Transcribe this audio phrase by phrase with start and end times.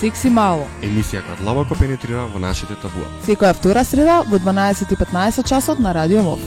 [0.00, 0.64] Секси мало.
[0.80, 3.04] Емисија која длабоко пенетрира во нашите табуа.
[3.26, 6.40] Секоја втора среда во 12:15 часот на Радио Мов.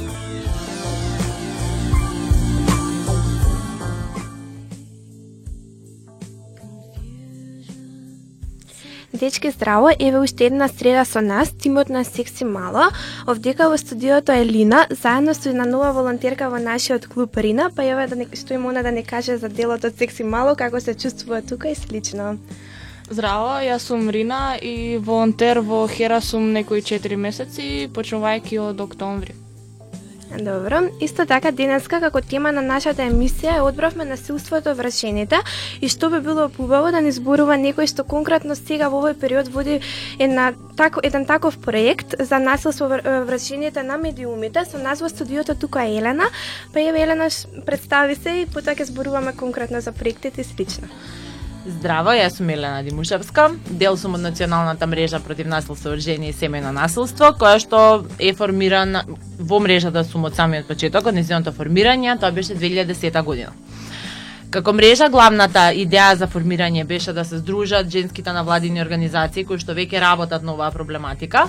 [9.13, 12.89] Дечки здраво, еве уште една среда со нас, тимот на Секси Мало.
[13.27, 17.83] Овдека во студиото е Лина, заедно со една нова волонтерка во нашиот клуб Рина, па
[17.83, 20.95] еве да не стоиме она да не каже за делот од Секси Мало, како се
[20.95, 22.37] чувствува тука и слично.
[23.13, 29.35] Здраво, јас сум Рина и волонтер во Хера сум некои 4 месеци, почнувајќи од октомври.
[30.33, 30.79] Добро.
[30.97, 35.43] Исто така денеска како тема на нашата емисија одбравме насилството врз жените
[35.79, 39.51] и што би било побаво да ни зборува некој што конкретно сега во овој период
[39.53, 39.81] води
[40.17, 44.65] една тако еден таков проект за насилство врз жените на медиумите.
[44.65, 46.31] Со нас во студиото тука е Елена.
[46.73, 47.29] Па еве Елена
[47.65, 50.89] представи се и потоа ќе зборуваме конкретно за проектите и слично.
[51.65, 53.45] Здраво, јас сум Елена Димушевска,
[53.79, 57.79] дел сум од Националната мрежа против насилство од жени и семејно насилство, која што
[58.19, 59.05] е формирана
[59.39, 63.55] во мрежата да сум од самиот почеток, од незиното формирање, тоа беше 2010 година.
[64.51, 69.71] Како мрежа, главната идеја за формирање беше да се здружат женските навладини организации кои што
[69.73, 71.47] веќе работат на оваа проблематика,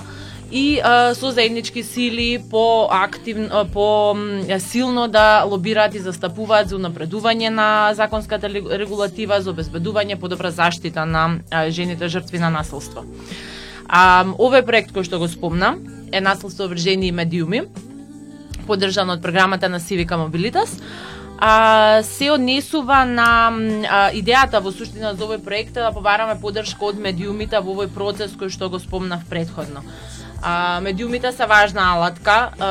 [0.51, 4.15] и а, со заеднички сили по активно по
[4.59, 11.39] силно да лобираат и застапуваат за унапредување на законската регулатива за обезбедување подобра заштита на
[11.51, 13.05] а, жените жртви на насилство.
[13.87, 15.75] А, овој проект кој што го спомна
[16.11, 17.65] е насилство врз жени и медиуми,
[18.67, 20.77] поддржан од програмата на Сивика Мобилитас
[21.39, 23.51] а, се однесува на
[23.89, 28.35] а, идејата во суштина за овој проект да побараме поддршка од медиумите во овој процес
[28.39, 29.83] кој што го спомнав предходно.
[30.47, 32.67] А, медиумите се важна алатка, а,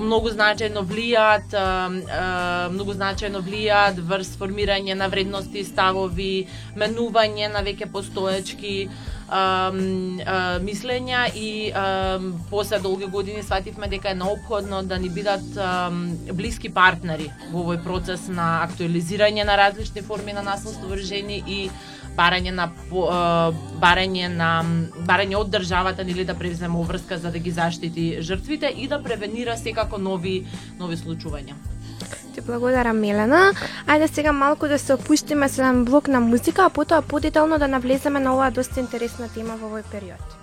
[0.00, 7.90] многу значајно влијаат, а, многу значајно влијаат врз формирање на вредности, ставови, менување на веќе
[7.92, 8.88] постоечки
[9.28, 12.18] а, а, мислења и а,
[12.50, 15.90] после долги години свативме дека е необходно да ни бидат а,
[16.32, 21.60] блиски партнери во овој процес на актуализирање на различни форми на насилство во жени и
[22.18, 22.68] барање на
[23.82, 24.50] барање на
[25.06, 29.56] барање од државата нели да превземе врска за да ги заштити жртвите и да превенира
[29.56, 30.46] секако нови
[30.78, 31.54] нови случувања.
[32.48, 33.52] Благодарам Милена.
[33.86, 37.68] Ајде сега малку да се опуштиме со еден блок на музика, а потоа подетално да
[37.68, 40.37] навлеземе на оваа доста интересна тема во овој период.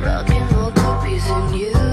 [0.00, 1.85] rock and roll puppies in you.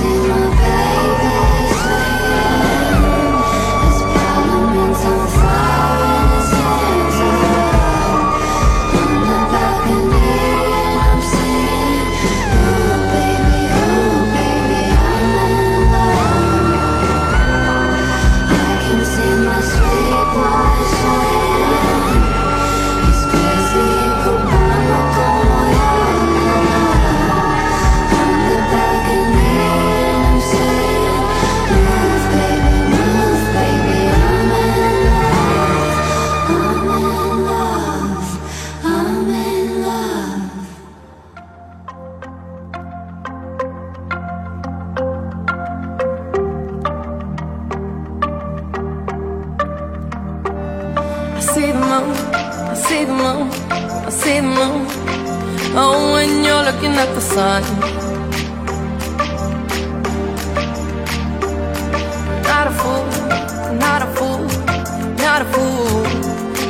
[0.00, 0.23] places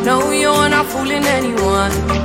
[0.05, 2.24] No, you're not fooling anyone.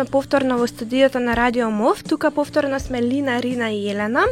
[0.00, 2.04] Сме повторно во студиото на Радио МОВ.
[2.04, 4.24] Тука повторно сме Лина, Рина и Елена.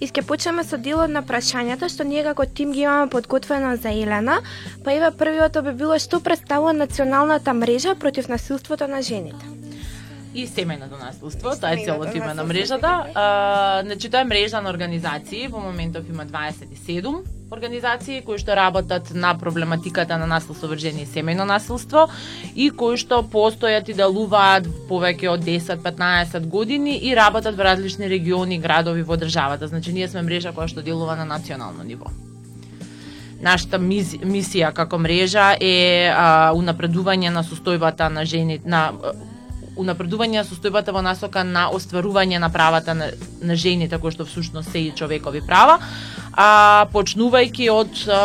[0.00, 3.92] И ќе почнеме со делот на прашањата што ние како тим ги имаме подготвено за
[3.92, 4.40] Елена.
[4.84, 9.59] Па еве првиото би било што представува националната мрежа против насилството на жените
[10.34, 13.06] и семејното насилство, тоа е целото име на мрежата.
[13.14, 19.10] А, значи тоа е мрежа на организации, во моментов има 27 организации кои што работат
[19.14, 22.06] на проблематиката на насилство врз жени и семејно насилство
[22.54, 28.54] и кои што постојат и делуваат повеќе од 10-15 години и работат во различни региони
[28.54, 29.66] и градови во државата.
[29.66, 32.06] Значи ние сме мрежа која што делува на национално ниво.
[33.40, 38.92] Нашата мис, мисија како мрежа е а, унапредување на состојбата на жени на
[39.80, 43.10] унапредување на состојбата во насока на остварување на правата на,
[43.42, 45.78] на жените, така кои што всушност се и човекови права,
[46.32, 48.22] а почнувајќи од а,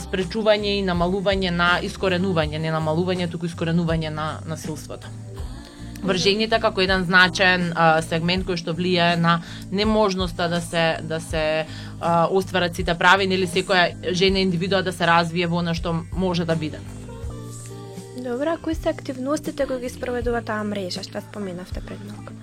[0.00, 5.12] спречување и намалување на искоренување, не намалување, туку искоренување на насилството
[6.06, 9.40] врз жените како еден значаен а, сегмент кој што влијае на
[9.72, 11.44] неможноста да се да се
[12.00, 16.44] а, остварат сите прави, нели секоја жена индивидуа да се развие во она што може
[16.44, 16.80] да биде.
[18.26, 22.35] Добро, а кои се активностите кои ги спроведува таа мрежа, што споменавте пред малку?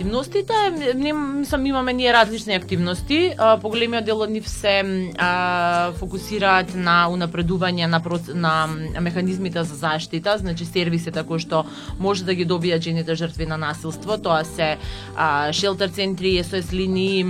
[0.00, 0.52] Активностите,
[0.94, 3.34] не, мислам, имаме ние различни активности.
[3.60, 4.80] Поголемиот дел од нив се
[5.20, 8.30] а, фокусираат на унапредување на, проц...
[8.32, 8.64] на
[8.96, 11.66] механизмите за заштита, значи сервисите кои што
[12.00, 14.16] може да ги добијат жените жртви на насилство.
[14.16, 14.78] Тоа се
[15.16, 17.20] а, шелтер центри, СОС линии,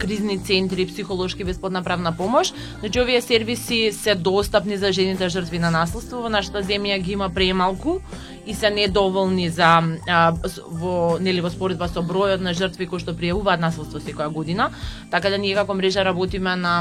[0.00, 2.54] кризни центри, психолошки бесплатна правна помош.
[2.80, 6.24] Значи овие сервиси се достапни за жените жртви на насилство.
[6.24, 8.00] Во нашата земја ги има премалку
[8.46, 10.32] и се недоволни за а,
[10.70, 14.70] во нели во споредба со бројот на жртви кои што пријавуваат насилство секоја година.
[15.10, 16.76] Така да ние како мрежа работиме на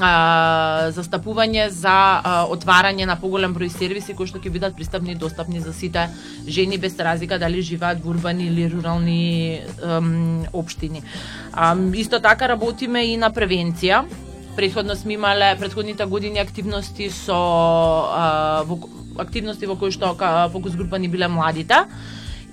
[0.00, 5.20] а, застапување за а, отварање на поголем број сервиси кои што ќе бидат пристапни и
[5.20, 6.08] достапни за сите
[6.48, 11.02] жени без разлика дали живеат во урбани или рурални ем, општини.
[11.52, 14.04] А, исто така работиме и на превенција.
[14.56, 18.78] Предходно сме имале предходните години активности со а, во,
[19.18, 20.14] активности во кои што
[20.52, 21.84] фокус група ни биле младите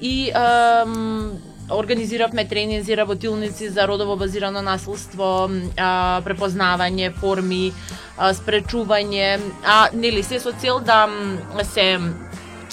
[0.01, 1.37] и ем,
[1.69, 7.71] организиравме тренинзи, работилници за родово базирано насилство, а, препознавање, форми,
[8.17, 11.07] а, спречување, а нели се со цел да
[11.63, 11.99] се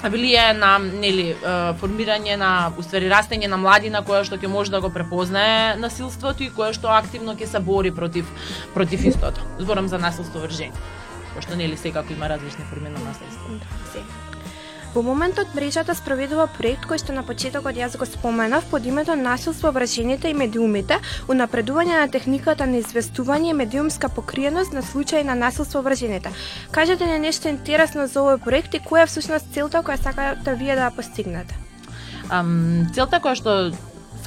[0.07, 1.35] влијае на нели
[1.81, 6.53] формирање на уствари растење на младина која што ќе може да го препознае насилството и
[6.55, 8.31] која што активно ќе се бори против
[8.75, 9.41] против истото.
[9.59, 10.63] Зборам за насилство врз.
[11.39, 13.47] Пошто нели секако има различни форми на насилство.
[13.93, 14.03] Се.
[14.95, 19.71] Во моментот мрежата спроведува проект кој што на почетокот јас го споменав под името Насилство
[19.71, 20.99] врз жените и медиумите,
[21.31, 26.33] унапредување на техниката на известување и медиумска покриеност на случаи на насилство врз жените.
[26.73, 30.75] Кажете ни нешто интересно за овој проект и која е всушност целта која сакате вие
[30.75, 31.55] да ја постигнете?
[32.35, 33.55] Ам, целта која што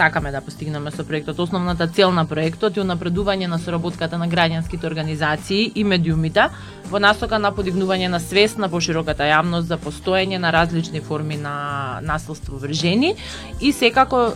[0.02, 4.88] сакаме да постигнеме со проектот, основната цел на проектот е унапредување на соработката на граѓанските
[4.90, 6.48] организации и медиумите
[6.90, 12.00] во насока на подигнување на свест на пошироката јавност за постоење на различни форми на
[12.02, 13.14] насилство врз жени
[13.62, 14.34] и секако е,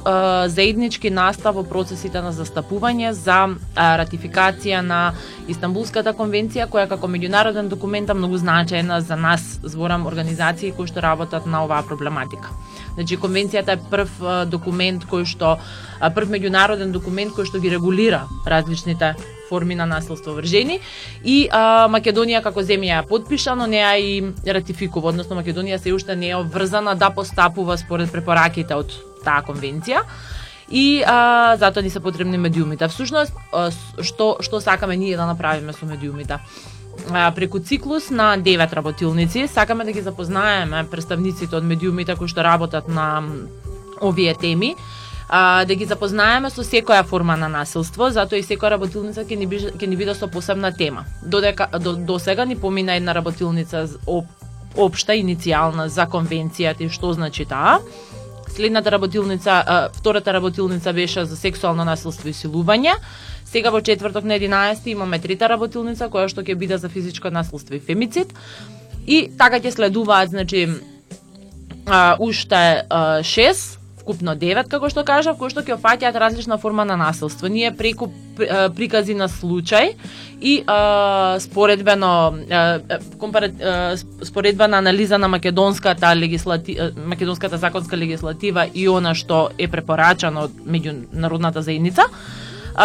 [0.54, 3.58] заеднички настав во процесите на застапување за е,
[4.04, 5.02] ратификација на
[5.50, 11.02] Истанбулската конвенција која како меѓународен документ е многу значајна за нас, зборам организации кои што
[11.02, 12.54] работат на оваа проблематика.
[12.96, 15.58] Значи конвенцијата е прв документ кој што
[16.00, 19.16] прв меѓународен документ кој што ги регулира различните
[19.50, 20.80] форми на насилство во жени
[21.24, 25.94] и а, Македонија како земја ја подпиша, но не ја и ратификува, односно Македонија се
[25.94, 30.06] уште не е обврзана да постапува според препораките од таа конвенција
[30.70, 32.88] и а, затоа ни се потребни медиумите.
[32.88, 33.70] Всушност, а,
[34.02, 36.40] што што сакаме ние да направиме со медиумите?
[37.36, 42.88] Преку циклус на девет работилници сакаме да ги запознаеме представниците од медиумите кои што работат
[42.88, 43.24] на
[44.02, 44.76] овие теми
[45.30, 49.48] а, да ги запознаеме со секоја форма на насилство, затоа и секоја работилница ќе ни
[49.50, 51.06] биде, ќе ни биде со посебна тема.
[51.26, 54.26] Додека до, до сега ни помина една работилница об,
[54.76, 57.80] општа иницијална за конвенцијата и што значи таа.
[58.56, 62.94] Следната работилница, а, втората работилница беше за сексуално насилство и силување.
[63.56, 67.78] Сега во четврток на 11 имаме трета работилница која што ќе биде за физичко насилство
[67.78, 68.34] и фемицид.
[69.08, 70.66] И така ќе следуваат, значи,
[71.88, 76.84] а, уште а, шест, вкупно девет, како што кажав, кои што ќе опфаќаат различна форма
[76.84, 77.48] на насилство.
[77.48, 78.10] Ние преку
[78.76, 79.96] прикази на случај
[80.42, 88.68] и а, споредбено а, компарат, а, споредбена анализа на македонската легислати, а, македонската законска легислатива
[88.74, 92.12] и она што е препорачано од меѓународната заедница.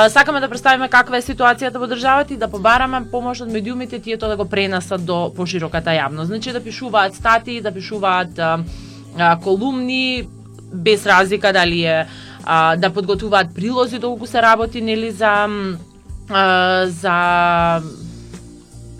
[0.09, 4.19] Сакаме да представиме каква е ситуацијата во државата и да побараме помош од медиумите тие
[4.23, 6.31] тоа да го пренесат до пошироката јавност.
[6.31, 8.63] Значи да пишуваат статии, да пишуваат а,
[9.19, 10.29] а, колумни,
[10.73, 12.07] без разлика дали е
[12.45, 15.49] а, да подготуваат прилози доколку се работи нели за
[16.31, 17.83] а, за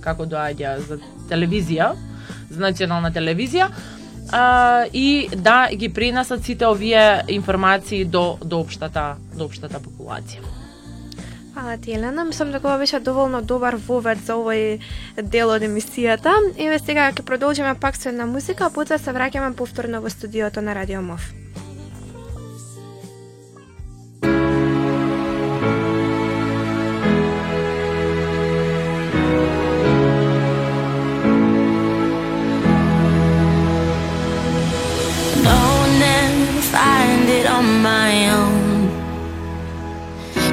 [0.01, 0.99] како доаѓа за
[1.31, 1.95] телевизија,
[2.51, 3.71] за национална телевизија
[4.33, 10.60] а, и да ги пренесат сите овие информации до до општата до општата популација.
[11.61, 12.25] Фала ти, Елена.
[12.25, 14.81] Мислам дека ова беше доволно добар вовед за овој
[15.21, 16.33] дел од емисијата.
[16.57, 20.65] Еве сега ќе продолжиме пак со една музика, а потоа се враќаме повторно во студиото
[20.65, 21.21] на Радио МОВ.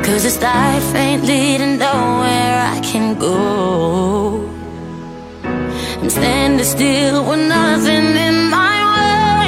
[0.08, 4.50] Cause this life ain't leading nowhere I can go.
[5.44, 9.48] I'm standing still with nothing in my way.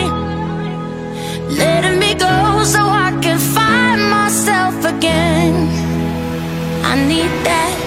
[1.55, 5.55] Letting me go so I can find myself again.
[6.83, 7.78] I need that.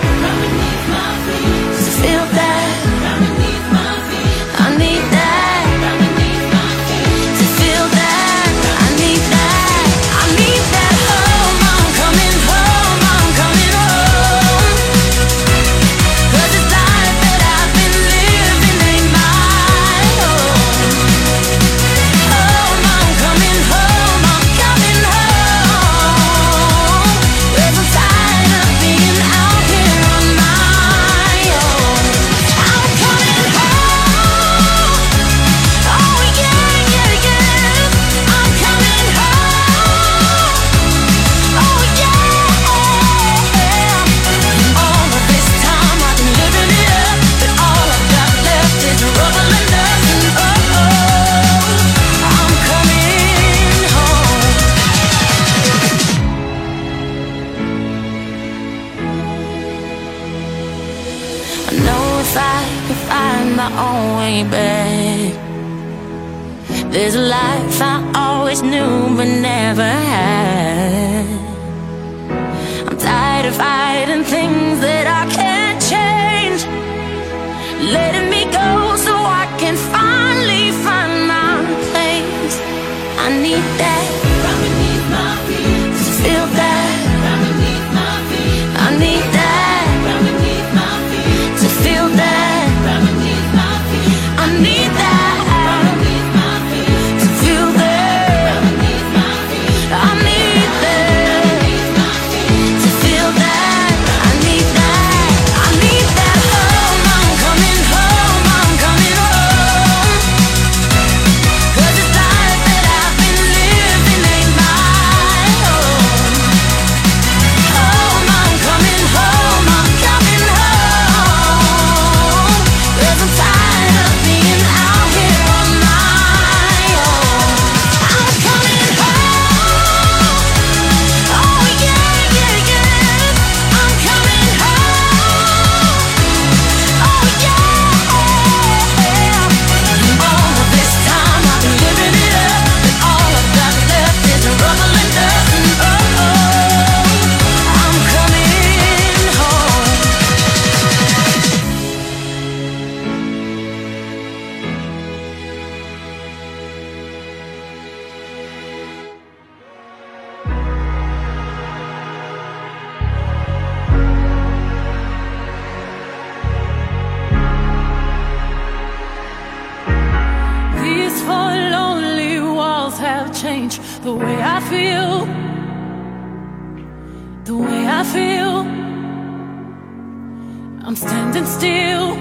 [180.84, 182.16] I'm standing still.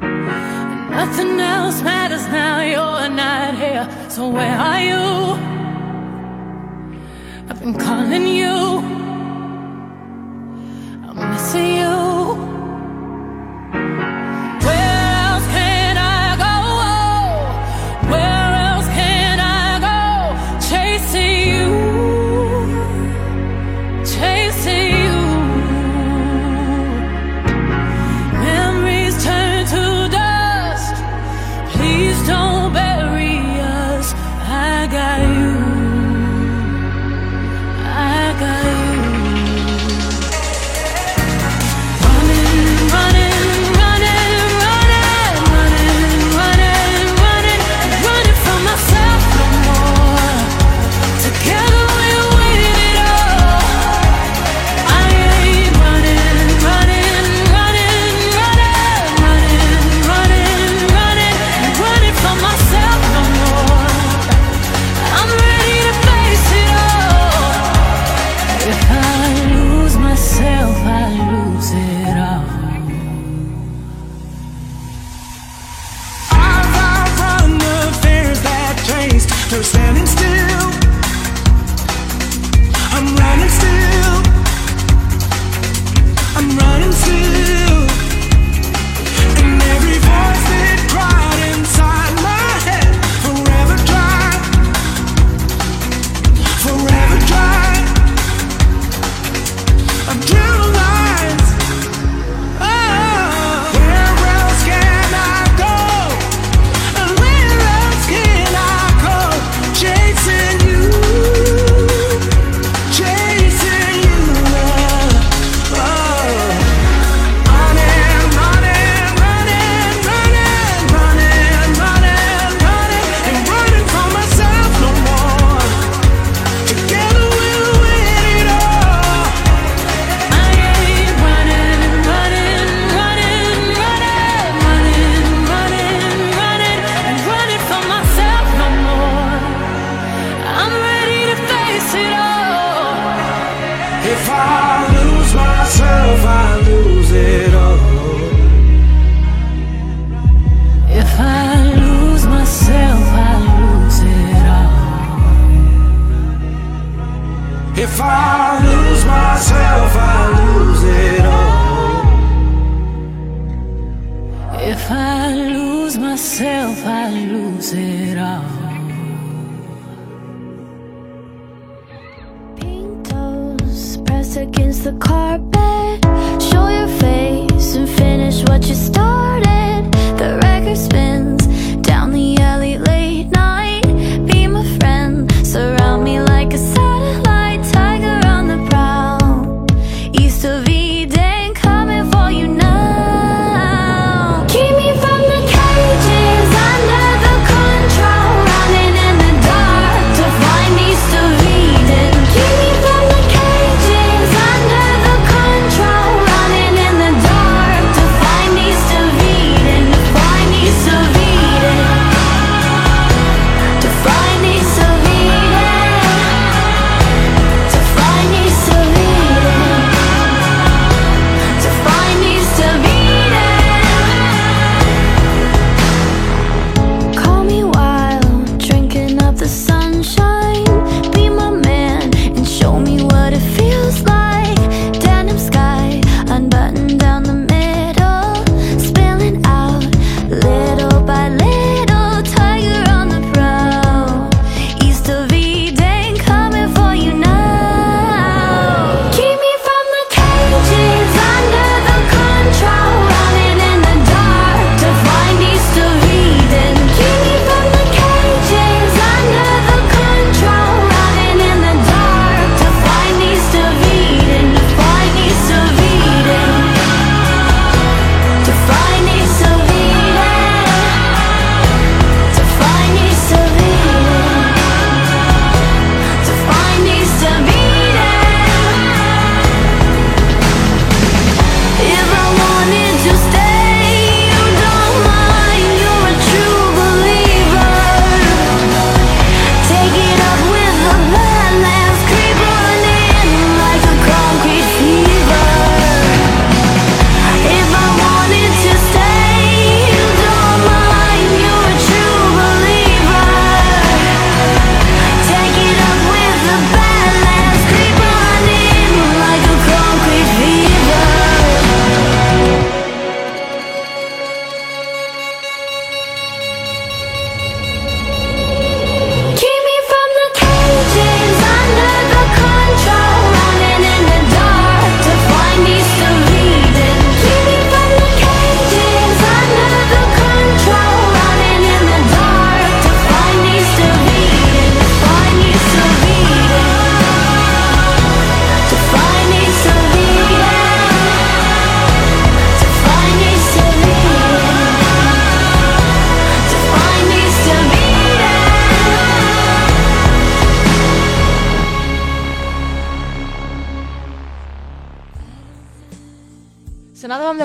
[0.00, 2.60] And nothing else matters now.
[2.62, 3.88] You're not here.
[4.08, 5.04] So where are you?
[7.48, 9.05] I've been calling you.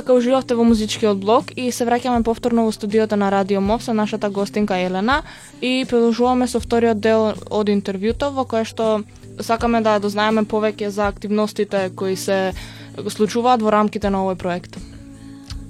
[0.02, 3.94] дека уживавте во музичкиот блок и се враќаме повторно во студиото на Радио МОВ со
[3.94, 5.22] нашата гостинка Елена
[5.62, 9.04] и продолжуваме со вториот дел од интервјуто во кое што
[9.38, 12.54] сакаме да дознаеме повеќе за активностите кои се
[12.98, 14.82] случуваат во рамките на овој проект.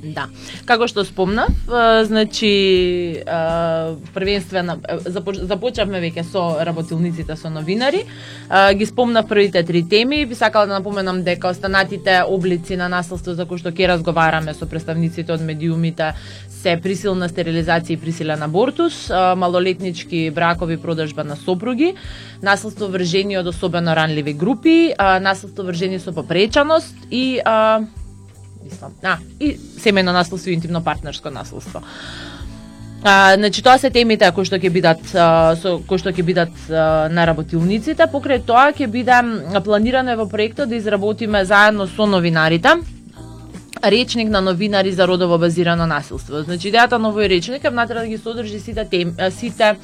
[0.03, 0.25] Да.
[0.65, 1.53] Како што спомнав,
[2.09, 8.01] значи а, првенствено започнавме веќе со работилниците со новинари.
[8.49, 10.25] Ги спомнав првите три теми.
[10.25, 14.65] Би сакала да напоменам дека останатите облици на насилство за кои што ќе разговараме со
[14.65, 16.13] представниците од медиумите
[16.49, 21.93] се присилна стерилизација и присилен абортус, малолетнички бракови продажба на сопруги,
[22.41, 27.39] насилство вржени од особено ранливи групи, насилство вржени со попречаност и
[28.63, 28.93] мислам.
[29.03, 31.81] А, и семено насилство и интимно партнерско насилство.
[33.03, 36.53] А, значи тоа се темите кои што ќе бидат а, со кои што ќе бидат
[36.69, 39.17] а, на работилниците, покрај тоа ќе биде
[39.65, 42.77] планирано е во проектот да изработиме заедно со новинарите
[43.83, 46.43] речник на новинари за родово базирано насилство.
[46.43, 49.75] Значи идејата на овој речник е внатре да ги содржи сите тем, сите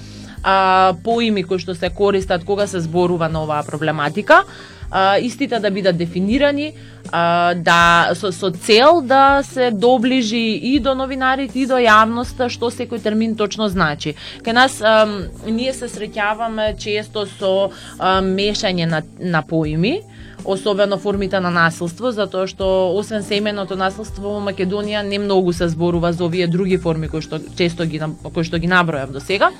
[0.44, 4.44] а, поими кои што се користат кога се зборува на оваа проблематика,
[4.91, 6.73] а, истите да бидат дефинирани,
[7.12, 12.71] а, да со, со цел да се доближи и до новинарите и до јавноста што
[12.71, 14.15] секој термин точно значи.
[14.43, 15.08] Кај нас а,
[15.47, 20.02] ние се среќаваме често со а, мешање на, на поими,
[20.45, 26.13] особено формите на насилство, затоа што освен семеното насилство во Македонија не многу се зборува
[26.13, 29.52] за овие други форми кои што често ги кои што ги набројав до сега.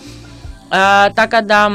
[0.70, 1.68] А, така да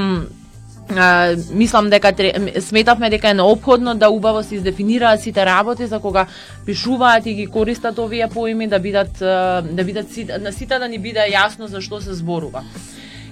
[0.90, 2.12] а, мислам дека
[2.60, 6.26] сметавме дека е необходно да убаво се издефинираат сите работи за кога
[6.66, 10.98] пишуваат и ги користат овие поими да бидат да бидат сите, на сите да ни
[10.98, 12.64] биде јасно за што се зборува.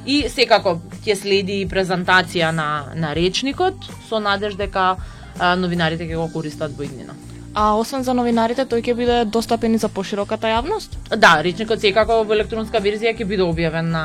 [0.06, 3.76] И секако ќе следи и презентација на на речникот
[4.08, 4.96] со надеж дека
[5.56, 7.14] новинарите ќе го користат во иднина.
[7.54, 10.92] А освен за новинарите, тој ќе биде достапен и за пошироката јавност?
[11.18, 14.02] Да, речникот секако во електронска верзија ќе биде објавен на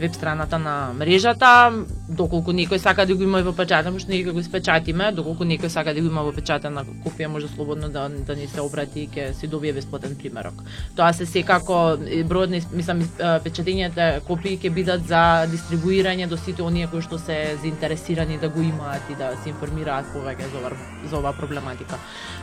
[0.00, 1.70] веб страната на мрежата,
[2.08, 5.70] доколку некој сака да го има и во печатен, може ние го испечатиме, доколку некој
[5.70, 9.08] сака да го има во печатена копија, може слободно да, да ни се обрати и
[9.08, 10.58] ќе се добие бесплатен примерок.
[10.96, 13.06] Тоа се секако и бројот на мислам
[13.46, 18.66] печатењата копии ќе бидат за дистрибуирање до сите оние кои што се заинтересирани да го
[18.66, 20.74] имаат и да се информираат повеќе за ова,
[21.06, 21.94] за оваа проблематика.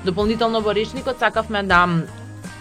[0.05, 1.87] Дополнително во речникот сакавме да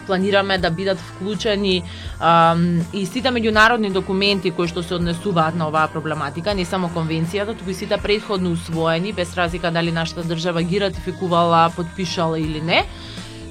[0.06, 1.82] планираме да бидат вклучени
[2.20, 2.56] а,
[2.92, 7.70] и сите меѓународни документи кои што се однесуваат на оваа проблематика, не само конвенцијата, туку
[7.70, 12.84] и сите предходно усвоени, без разлика дали нашата држава ги ратификувала, подпишала или не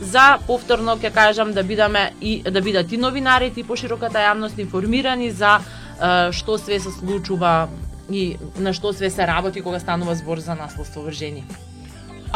[0.02, 5.32] за повторно ќе кажам да бидаме и да бидат и новинарите и пошироката јавност информирани
[5.32, 7.68] за е, што све се случува
[8.10, 11.44] и на што све се работи кога станува збор за насилство вржени.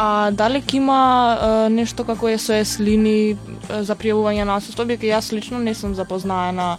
[0.02, 1.00] А дали има
[1.36, 3.36] е, нешто како SOS линии
[3.68, 6.78] за пријавување на насилство, бидејќи јас лично не сум запознаена.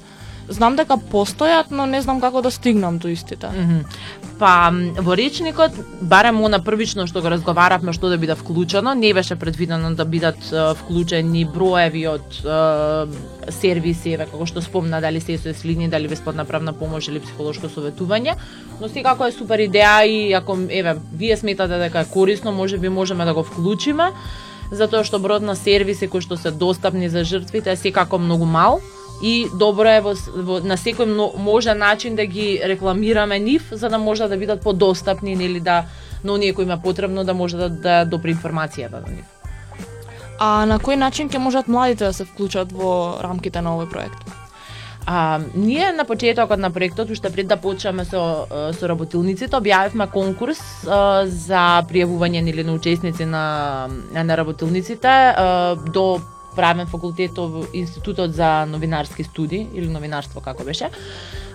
[0.51, 3.47] Знам дека постојат, но не знам како да стигнам до истите.
[3.47, 3.85] Мгм.
[4.39, 9.35] Па во речникот, барем она првично што го разговаравме што да биде вклучено, не беше
[9.35, 15.65] предвидено да бидат вклучени броеви од е, сервиси, еве како што спомна, дали се SOS
[15.65, 18.35] линии, дали бесплатна правна помош или психолошко советување,
[18.81, 23.25] но секако е супер идеја и ако еве вие сметате дека е корисно, можеби можеме
[23.25, 24.11] да го вклучиме,
[24.71, 28.81] затоа што бројот на сервиси кои што се достапни за жртвите е секако многу мал
[29.21, 31.05] и добро е во, во на секој
[31.37, 35.85] може начин да ги рекламираме нив за да може да бидат подостапни или да
[36.23, 39.25] на оние кои има потребно да може да, да допри информацијата до нив.
[40.39, 44.41] А на кој начин ќе можат младите да се вклучат во рамките на овој проект?
[45.05, 48.45] А, ние на почетокот на проектот, уште пред да почнеме со,
[48.77, 55.33] со работилниците, објавивме конкурс е, за пријавување нели на учесници на, на работилниците е,
[55.93, 56.21] до
[56.55, 60.89] правен факултет во Институтот за новинарски студии или новинарство како беше.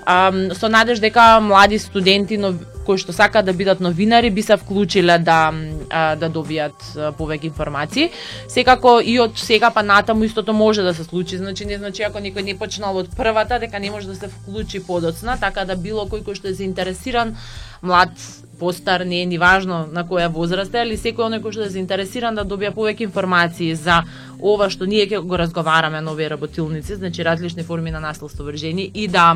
[0.04, 2.54] А, со надеж дека млади студенти нов,
[2.86, 5.50] кои што сакаат да бидат новинари би се вклучиле да
[5.90, 8.10] да добијат повеќе информации.
[8.48, 12.22] Секако и од сега па натаму истото може да се случи, значи не значи ако
[12.22, 16.06] некој не почнал од првата дека не може да се вклучи подоцна, така да било
[16.06, 17.36] кој кој што е заинтересиран,
[17.82, 18.14] млад,
[18.58, 21.74] постар, не е ни важно на која возраст е, али секој оној кој што е
[21.74, 24.02] заинтересиран да добија повеќе информации за
[24.40, 28.90] ова што ние ќе го разговараме на овие работилници, значи различни форми на насилство вржени
[28.94, 29.34] и да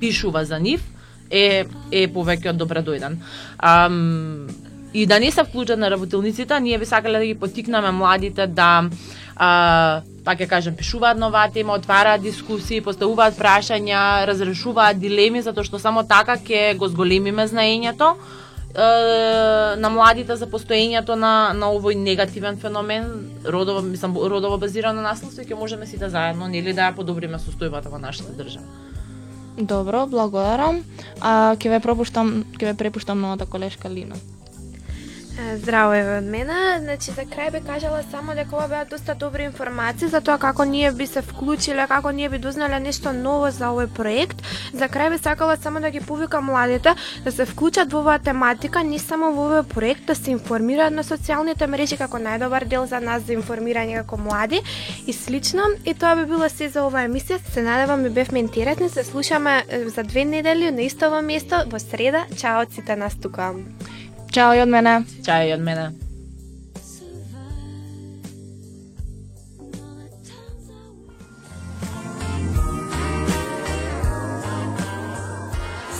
[0.00, 0.93] пишува за нив
[1.34, 3.18] е е повеќе од добредојден.
[3.58, 4.46] Ам,
[4.94, 8.88] и да не се вклучат на работилниците, ние би сакале да ги потикнаме младите да
[9.36, 15.82] а, па ќе кажем, пишуваат нова тема, отвараат дискусии, поставуваат прашања, разрешуваат дилеми, затоа што
[15.82, 22.56] само така ќе го зголемиме знаењето е, на младите за постоењето на на овој негативен
[22.56, 23.10] феномен,
[23.44, 27.90] родово мислам родово базирано наследство и ќе можеме сите заедно нели да ја подобриме состојбата
[27.90, 28.83] во нашата држава.
[29.56, 30.82] Добро, благодарам.
[31.20, 34.18] А ќе ве пропуштам, ќе ве препуштам новата колешка Лина.
[35.34, 36.54] Здраво е од мене.
[36.78, 40.64] Значи за крај би кажала само дека ова беа доста добри информации за тоа како
[40.64, 44.44] ние би се вклучиле, како ние би дознале нешто ново за овој проект.
[44.72, 48.84] За крај би сакала само да ги повикам младите да се вклучат во оваа тематика,
[48.84, 53.00] не само во овој проект, да се информираат на социјалните мрежи како најдобар дел за
[53.00, 54.62] нас за информирање како млади
[55.06, 55.66] и слично.
[55.84, 57.42] И тоа би било се за оваа емисија.
[57.50, 59.64] Се надевам ми бевме интересни, се слушаме
[59.96, 62.26] за две недели на истово место во среда.
[62.38, 63.50] Чао од сите нас тука.
[64.34, 65.04] Чао и од мене.
[65.22, 65.92] Чај и од мене.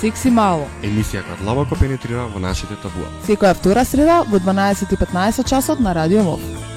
[0.00, 0.66] Секси мало.
[0.82, 3.06] Емисија која длабоко пенетрира во нашите табуа.
[3.30, 6.73] Секоја втора среда во 12:15 часот на Радио Мов.